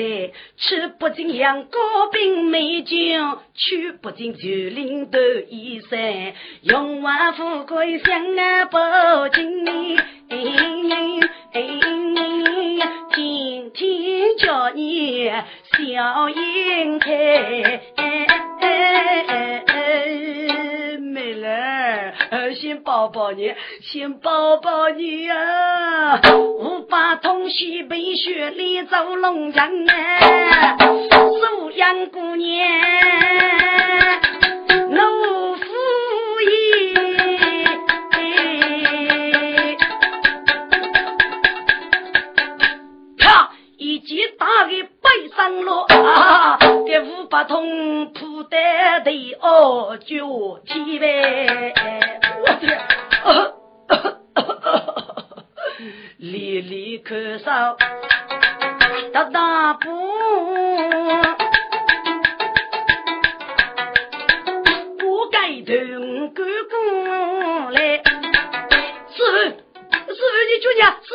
[0.57, 2.95] 吃不尽羊羔饼美酒，
[3.55, 9.65] 取不尽九领斗衣衫，荣华富贵向俺报金，
[13.13, 15.31] 天天叫你
[15.73, 17.81] 笑颜开。
[22.61, 26.21] 先抱抱你，先抱抱你啊！
[26.35, 30.77] 五八同西北雪里走龙江啊，
[31.11, 32.69] 苏阳姑娘，
[34.91, 35.03] 老
[35.55, 35.65] 夫
[36.49, 36.97] 爷，
[43.19, 44.83] 他一记打给
[45.35, 46.59] 上了啊！
[46.87, 48.57] 给五百通铺的
[49.05, 51.73] 的哦，脚踢呗！
[52.41, 52.67] 我的，
[56.19, 57.77] 离离咳嗽，
[59.13, 59.91] 大大步，
[64.99, 68.03] 不该等哥哥来。
[69.09, 71.09] 师傅，师傅，你叫娘，师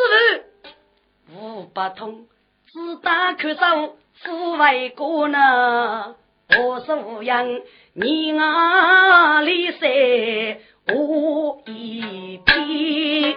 [1.28, 2.26] 傅，五八通
[2.74, 3.92] 自打咳嗽。
[4.24, 6.16] 富为国呢，
[6.60, 7.62] 我素养
[7.94, 13.36] 你啊里塞我一批。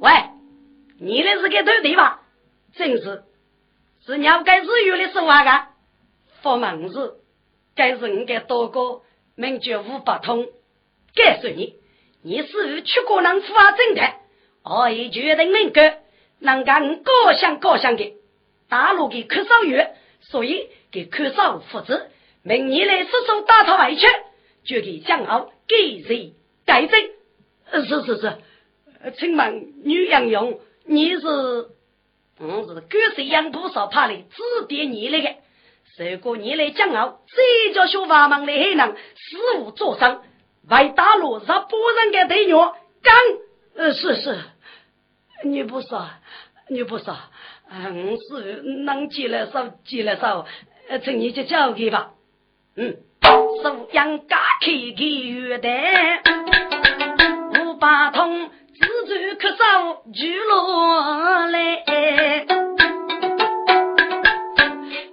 [0.00, 0.12] 喂，
[1.00, 2.22] 你那是个对对吧？
[2.74, 3.24] 真是，
[4.06, 5.66] 是鸟该日月的说话个，
[6.42, 7.14] 发忙事，
[7.74, 9.02] 该是应该多个
[9.34, 10.44] 名绝五八通。
[10.44, 11.74] 告诉你，
[12.22, 14.20] 你是否去过那富啊正太？
[14.62, 15.72] 我已决定明
[16.40, 18.14] 个，能干高想高想的。
[18.68, 22.08] 大陆给科少月，所以给科少负责。
[22.42, 24.06] 明年来叔叔打他回去，
[24.64, 26.34] 就给江傲给谁
[26.66, 27.00] 改正？
[27.70, 28.38] 是是是，
[29.18, 31.26] 请问女杨勇，你是？
[32.40, 35.34] 我是狗谁养不少怕的指点你那个。
[35.96, 40.20] 如果你来江傲，谁叫小法忙来还能死无作声，
[40.68, 42.54] 为大陆让波人给对虐？
[42.54, 43.14] 刚，
[43.76, 44.40] 呃，是是，
[45.44, 46.06] 你不说，
[46.68, 47.16] 你不说。
[47.70, 50.44] 嗯，是能接来手，接来手，
[50.88, 52.10] 呃，请你就交给吧。
[52.76, 52.96] 嗯，
[53.62, 54.66] 收养家开
[54.96, 55.68] 给月的，
[57.64, 59.56] 五八通自助可收
[60.12, 61.84] 聚落来，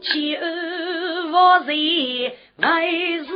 [0.01, 0.43] 七二
[1.27, 3.31] 五岁为是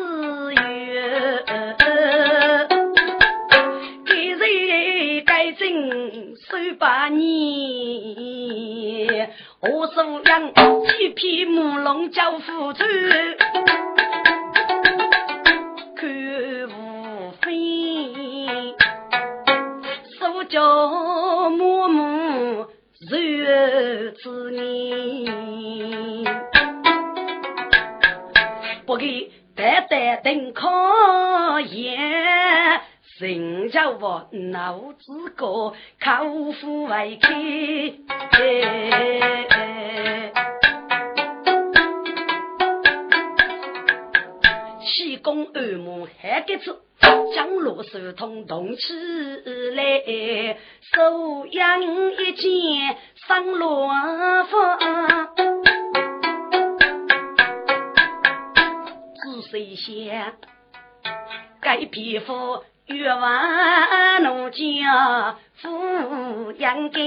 [6.85, 7.25] 八年。
[9.59, 12.83] 我收养几匹母龙叫夫子，
[15.95, 16.07] 看
[16.69, 18.75] 无非
[20.19, 22.67] 手脚母母
[23.09, 23.17] 如
[24.11, 24.63] 子年，
[28.85, 30.69] 不给白白等考
[31.61, 32.79] 验。
[33.17, 37.33] 人家我脑子高，口腹为开，
[44.81, 46.75] 气功按摩还给吃，
[47.33, 48.81] 江罗手通动起
[49.75, 52.97] 来，手养一件
[53.27, 53.93] 上罗
[54.43, 54.57] 服，
[59.49, 60.33] 仔细想，
[61.61, 62.61] 改皮肤。
[62.87, 67.01] 越往农家富养根，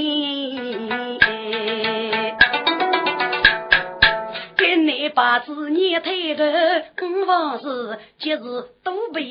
[4.57, 6.85] 给你八字年头的
[7.27, 8.41] 房子，节日
[8.83, 9.23] 都被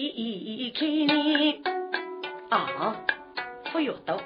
[0.73, 1.61] 开呢。
[2.49, 2.95] 啊，
[3.73, 4.21] 不要多，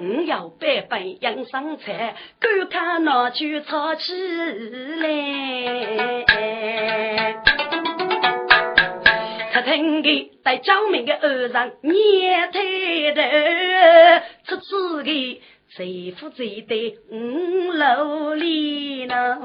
[0.00, 4.12] 我要百般养生菜，赶看拿去炒起
[5.00, 6.27] 来。
[9.68, 10.08] 听个
[10.42, 12.58] 在江明的岸上，年抬
[13.14, 13.20] 头，
[14.46, 15.10] 出此个
[15.68, 19.38] 谁负谁的五楼里呢？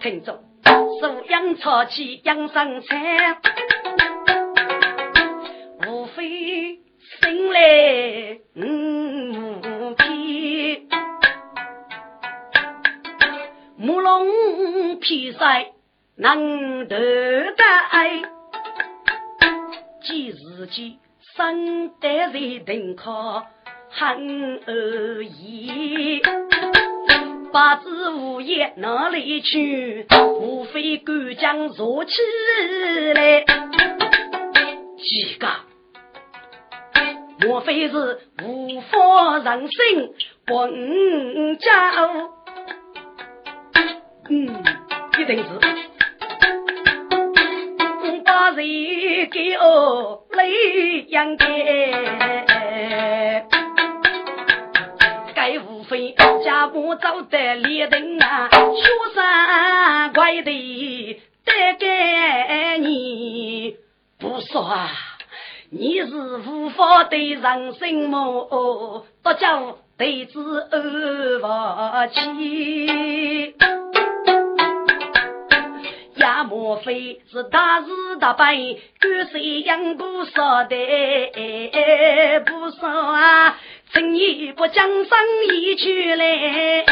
[0.00, 3.36] 听着，素养炒起养生菜，
[5.86, 6.78] 无非
[7.20, 7.60] 生来
[15.04, 15.66] 披塞
[16.16, 16.96] 能得
[17.52, 18.22] 带，
[20.02, 20.98] 起自己
[21.36, 23.44] 身担在登科
[23.90, 26.22] 很而已。
[27.52, 30.06] 八字无言哪里去？
[30.40, 32.14] 无非干将坐起
[33.14, 33.44] 来。
[34.96, 35.46] 几个？
[37.46, 40.14] 莫非是无法人心
[40.46, 41.92] 本家？
[44.30, 44.48] 嗯，
[45.18, 45.48] 一定是。
[48.24, 48.56] 把人
[49.30, 51.48] 给我泪阳干。
[56.42, 58.56] 家母走得立定啊，学
[59.14, 63.76] 生怪的得给你
[64.18, 64.90] 不说啊，
[65.70, 69.06] 你是无法对人心么？
[69.22, 73.54] 多叫对子二不起。
[76.44, 77.86] 莫非是大是
[78.18, 78.56] 大败，
[78.98, 80.76] 跟谁养不少的
[82.46, 83.58] 不少啊？
[83.92, 85.18] 趁你不将生
[85.52, 86.84] 意去来，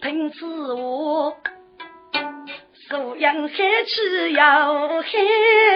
[0.00, 1.34] 听此话，
[2.88, 5.02] 素养海气要海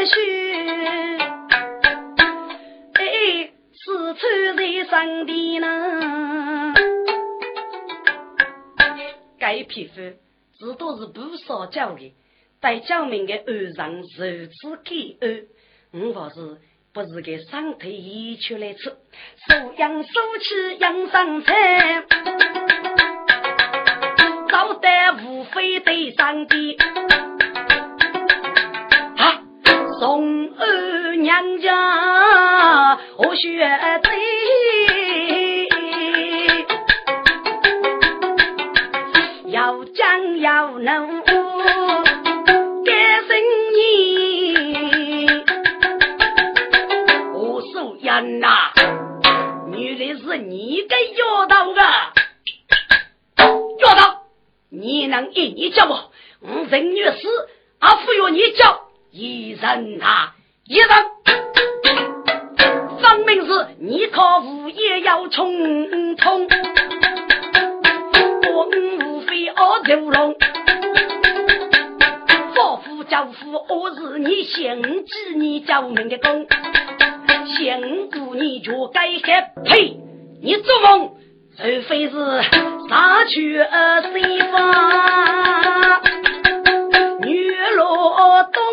[0.06, 1.35] 虚，哎，
[4.18, 6.74] 四川在上的呢，
[9.38, 9.94] 该皮肤。
[10.58, 12.14] 这都是不少教的，
[12.62, 14.06] 待教民的岸上如
[14.46, 15.42] 此给安，
[15.92, 16.56] 我还是
[16.94, 20.08] 不是给上腿移出来吃，收养收
[20.40, 22.04] 起养生菜，
[24.48, 26.78] 招待无非对上帝
[29.18, 29.42] 啊，
[30.00, 31.76] 送儿娘家
[33.18, 33.58] 我学
[34.02, 34.10] 贼。
[40.38, 41.34] 要能干
[43.26, 43.38] 生
[43.74, 45.26] 意，
[47.32, 48.72] 我说人呐，
[49.68, 51.82] 女的是你给要到的，
[53.80, 54.22] 要到
[54.70, 57.28] 你能一你叫我，我人女死，
[57.80, 60.88] 阿父要你叫一人啊一人，
[63.26, 66.48] 明是你靠物业要冲通。
[69.58, 70.34] 我走龙，
[72.54, 76.46] 夫妇教父，我是你先知，你教命的功，
[77.56, 79.96] 先姑你就该害呸！
[80.42, 81.16] 你做梦，
[81.56, 82.42] 除非是
[82.88, 84.54] 杀去西方
[87.22, 88.65] 女罗东。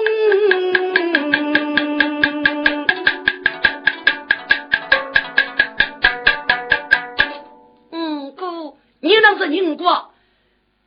[9.43, 10.09] 是宁国。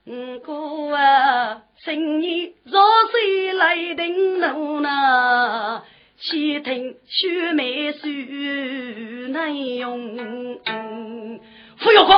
[0.06, 2.80] 五哥啊，今年若
[3.10, 5.82] 水来登路呢，
[6.16, 8.06] 且听雪梅书
[9.32, 10.60] 难用。
[11.76, 12.12] 傅有哥，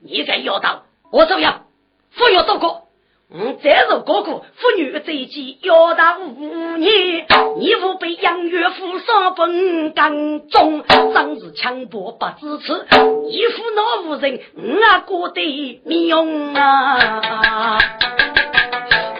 [0.00, 1.66] 你该要到我照样，
[2.10, 2.83] 傅有多哥。
[3.32, 7.26] 嗯，再是哥哥，妇女这一季要到五年，
[7.58, 12.72] 你父被杨岳父上分干中，真是强迫不支持，
[13.28, 17.78] 义父那无人，我哥的命啊，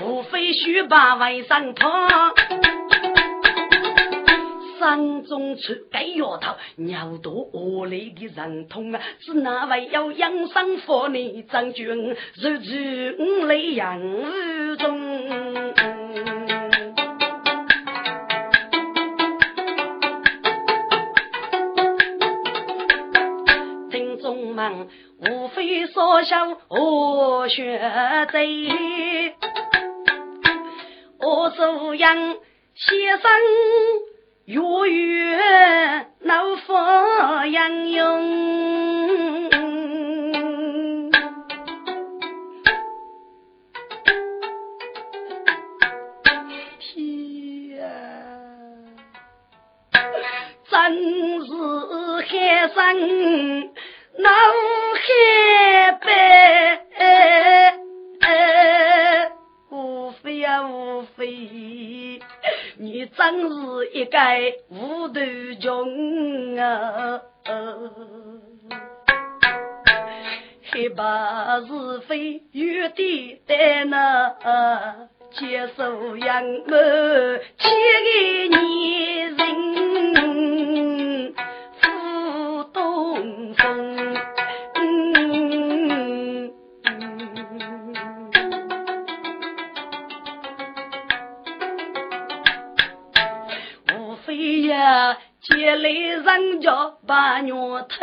[0.03, 2.35] 无非须把外甥怕。
[4.85, 9.01] 山中出该丫头，尿多饿累的人痛啊！
[9.19, 11.43] 是哪位要养生佛呢？
[11.51, 13.99] 将军如此五泪养
[14.77, 15.01] 中。
[23.91, 24.89] 听众们，
[25.21, 27.81] 无非所想我学
[28.31, 28.69] 贼，
[31.21, 32.15] 我素养
[32.75, 33.31] 先生。
[34.47, 35.39] 月月
[36.21, 39.49] 闹发洋用，
[46.79, 47.81] 天，
[50.69, 50.95] 真
[51.47, 51.51] 是
[52.21, 52.77] 海深
[54.19, 54.29] 闹
[55.01, 56.84] 海白，
[63.17, 64.19] 真是一个
[64.71, 65.21] 无头
[65.61, 67.21] 穷啊！
[70.73, 71.03] 黑白
[71.67, 76.77] 是非有点难呐，接受杨某
[77.59, 77.71] 千
[78.03, 79.14] 个年
[95.45, 97.97] 借，来人家把鸟头。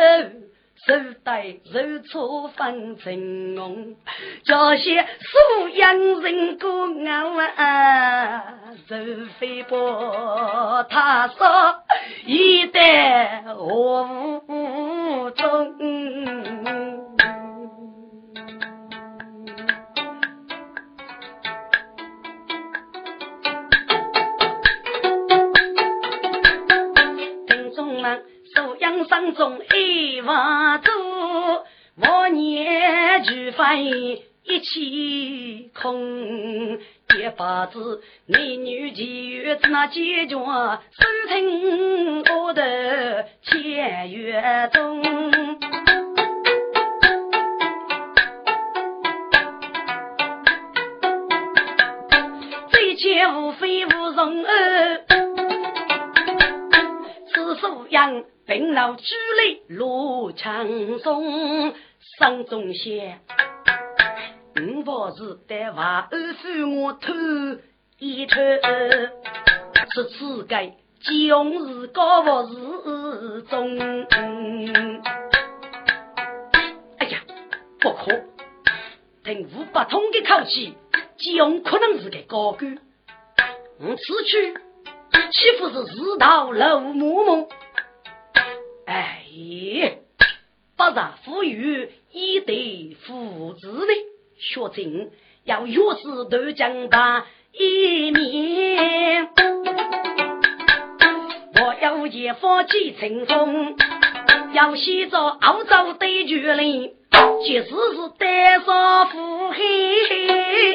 [0.84, 3.94] 手带手搓粉成红，
[4.44, 6.88] 叫些素养人过
[7.54, 8.42] 啊，
[8.88, 8.96] 手
[9.38, 11.76] 飞波，他说
[12.26, 17.11] 一代无中。
[28.82, 30.90] 素养山中一万株，
[31.98, 36.80] 万年俱飞一气空。
[37.14, 40.42] 一把子男女奇缘那结局，收
[41.28, 45.00] 听我的千月中。
[52.72, 54.71] 这切无非无容儿，
[57.92, 58.24] 此素养。
[58.44, 59.04] 病老举
[59.36, 60.66] 泪落枪
[60.98, 61.72] 松，
[62.18, 63.20] 山中仙，
[64.60, 67.12] 五宝是带娃儿扶我头
[68.00, 68.34] 一头，
[69.94, 73.78] 是此该将士高福寺中。
[76.98, 77.20] 哎呀，
[77.80, 78.24] 不可！
[79.22, 80.74] 听五八通的口气，
[81.16, 82.76] 将可能是个高官。
[83.78, 84.54] 我此去
[85.30, 87.48] 岂不是自讨落木木？
[88.86, 89.98] 哎，
[90.76, 93.92] 不让富裕，一对父子的
[94.38, 95.10] 学精，
[95.44, 99.28] 要越是都讲把一面。
[101.54, 103.76] 我要一发起乘风，
[104.52, 106.94] 要写着澳洲对决哩，
[107.44, 110.74] 即使是单上腹黑，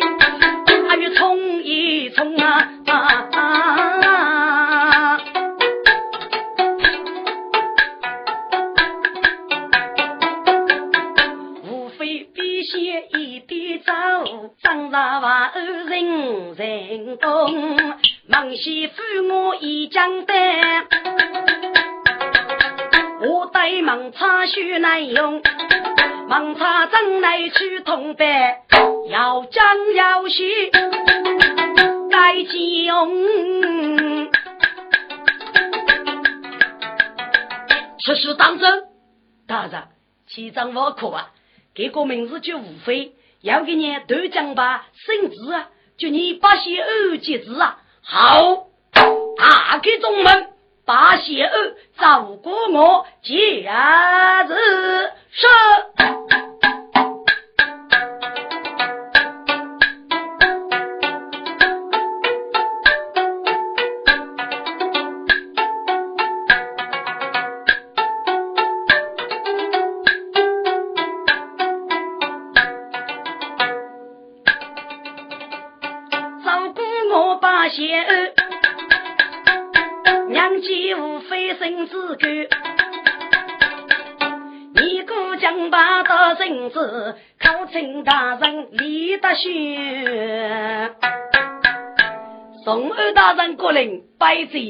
[0.88, 2.70] 还要冲一冲啊！
[2.86, 4.07] 张大
[15.00, 17.78] 娃二人人工，
[18.26, 18.94] 孟西夫
[19.30, 20.88] 我一江担，
[23.22, 25.44] 我带孟差学难用，
[26.28, 28.56] 孟差正来去同班，
[29.10, 30.72] 要讲要学
[32.10, 34.32] 该用。
[38.04, 38.86] 此事当真？
[39.46, 39.84] 大人，
[40.28, 41.30] 其张我可吧？
[41.76, 43.14] 这个名字就无非。
[43.42, 45.70] 要给你头奖吧，圣旨啊！
[45.98, 47.80] 叫你八仙二节子啊！
[48.02, 48.68] 好，
[49.38, 50.50] 打开中门，
[50.86, 55.12] 八仙二照顾我，假日子。
[55.32, 55.48] 是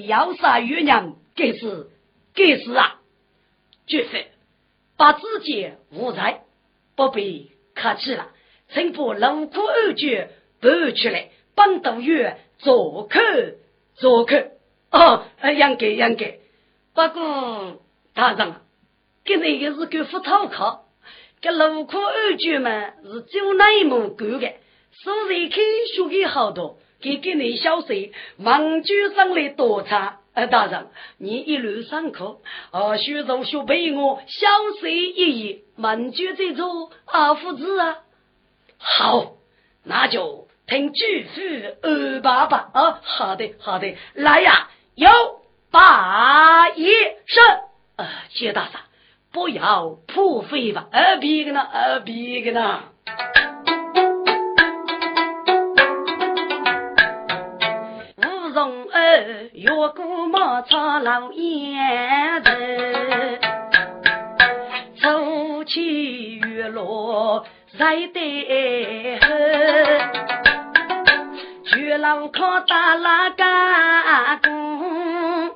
[0.07, 1.87] 要杀月娘，该是
[2.33, 2.99] 该是啊！
[3.85, 4.31] 绝非
[4.97, 6.41] 把自己无才，
[6.95, 8.31] 不必客气了，
[8.69, 13.19] 请把龙虎二绝搬出来，帮道月做客
[13.95, 14.51] 做客。
[14.89, 16.39] 哦，应该，应该，
[16.93, 17.81] 不过
[18.13, 18.55] 大人，
[19.25, 20.85] 今日也是个副讨考。
[21.39, 24.53] 这路口二舅嘛是做内蒙干的，
[24.91, 25.59] 所以看
[25.95, 30.19] 书的好多，给给你小息，忙就上来多差。
[30.33, 30.87] 呃，大人，
[31.17, 32.37] 你一路上课，
[32.69, 34.47] 啊，学同学陪我小
[34.79, 37.97] 息一夜，忙就在做二父子啊。
[38.77, 39.33] 好，
[39.83, 41.41] 那就听巨父
[41.81, 42.99] 二爸爸啊。
[43.01, 45.09] 好的，好的，来呀，有
[45.71, 46.85] 八一
[47.25, 47.43] 声，
[47.95, 48.79] 呃，谢大嫂。
[49.31, 52.83] 不要破费吧，二别个呢，二别个呢。
[59.53, 62.51] 越过马场老烟子，
[65.01, 67.45] 走起月落
[67.77, 69.27] 在得后，
[71.65, 75.51] 绝老靠大拉干工。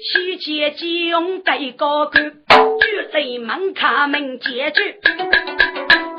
[0.00, 4.98] 西街金用盖高官，举雷门卡门解决，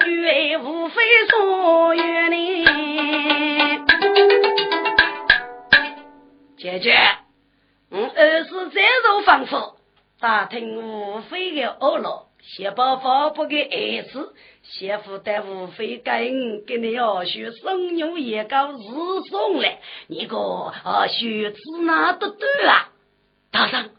[0.04, 2.66] 绝无非所愿呢。
[6.60, 6.94] 姐姐，
[7.90, 8.12] 嗯，
[9.46, 9.78] 夫
[10.20, 18.78] 打听无非的恶了，先把发布给儿子，先负担无非跟给你要学生牛也搞日
[19.30, 19.70] 送了，
[20.08, 22.92] 你个啊学子哪得对啊？
[23.52, 23.92] 大人，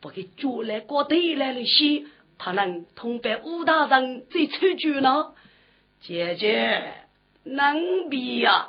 [0.00, 2.04] 不给捉来过对来了些，
[2.38, 5.32] 他能通报武大人再出局呢？
[6.00, 6.94] 姐姐，
[7.42, 8.68] 能比呀？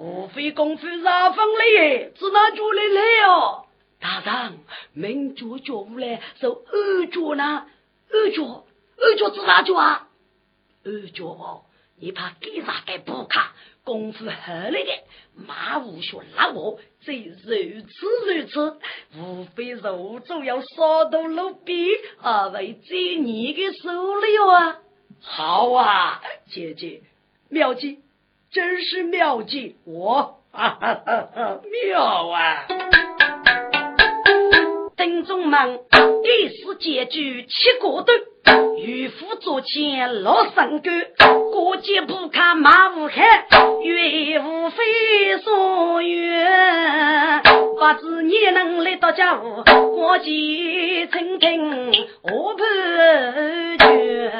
[0.00, 2.10] 无非功夫啥分嘞？
[2.16, 3.66] 只拿捉来来哦。
[4.00, 4.58] 大人，
[4.94, 7.66] 明脚脚无来，受二脚呢？
[8.10, 8.64] 二脚，
[8.96, 10.08] 二脚是啥脚啊？
[10.84, 11.64] 二脚哦，
[11.98, 13.52] 你怕给啥该不卡？
[13.84, 18.78] 功夫好嘞的，马无学拉我，这如此如此，
[19.18, 21.86] 无非肉主要杀到路边，
[22.22, 24.78] 啊，为这你的手了啊！
[25.20, 27.02] 好啊，姐姐，
[27.50, 28.00] 妙计，
[28.52, 31.02] 真是妙计，我哈哈
[31.70, 32.66] 妙啊！
[34.96, 35.78] 丁中门
[36.24, 40.90] 一时结局七个段，渔夫做钱落三个，
[41.52, 43.46] 过节不看马无害，
[43.84, 47.42] 岳无非所愿。
[47.44, 49.62] 不知你能来到家务，
[49.94, 51.92] 过节成亲
[52.24, 52.64] 我不
[53.78, 54.32] 绝。